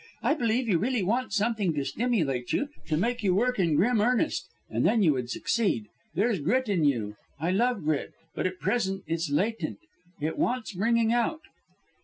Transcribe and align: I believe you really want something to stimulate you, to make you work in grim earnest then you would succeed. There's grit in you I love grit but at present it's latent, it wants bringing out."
I 0.23 0.33
believe 0.33 0.67
you 0.67 0.79
really 0.79 1.03
want 1.03 1.31
something 1.31 1.75
to 1.75 1.85
stimulate 1.85 2.53
you, 2.53 2.69
to 2.87 2.97
make 2.97 3.21
you 3.21 3.35
work 3.35 3.59
in 3.59 3.75
grim 3.75 4.01
earnest 4.01 4.47
then 4.67 5.03
you 5.03 5.13
would 5.13 5.29
succeed. 5.29 5.89
There's 6.15 6.39
grit 6.39 6.67
in 6.67 6.85
you 6.85 7.17
I 7.39 7.51
love 7.51 7.83
grit 7.83 8.13
but 8.33 8.47
at 8.47 8.57
present 8.59 9.03
it's 9.05 9.29
latent, 9.29 9.77
it 10.19 10.39
wants 10.39 10.73
bringing 10.73 11.13
out." 11.13 11.41